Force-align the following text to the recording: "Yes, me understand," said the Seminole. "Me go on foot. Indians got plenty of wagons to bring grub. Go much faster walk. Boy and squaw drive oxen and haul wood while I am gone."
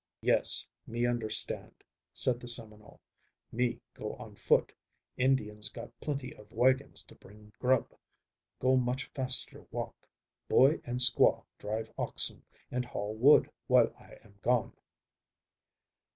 "Yes, 0.21 0.67
me 0.87 1.05
understand," 1.05 1.83
said 2.11 2.39
the 2.39 2.47
Seminole. 2.47 2.99
"Me 3.51 3.79
go 3.93 4.13
on 4.15 4.33
foot. 4.35 4.73
Indians 5.15 5.69
got 5.69 5.91
plenty 5.99 6.33
of 6.33 6.51
wagons 6.51 7.03
to 7.03 7.13
bring 7.13 7.53
grub. 7.59 7.87
Go 8.59 8.77
much 8.77 9.05
faster 9.13 9.61
walk. 9.69 10.07
Boy 10.49 10.81
and 10.85 10.99
squaw 10.99 11.43
drive 11.59 11.91
oxen 11.99 12.43
and 12.71 12.83
haul 12.83 13.13
wood 13.13 13.51
while 13.67 13.93
I 13.95 14.15
am 14.23 14.39
gone." 14.41 14.73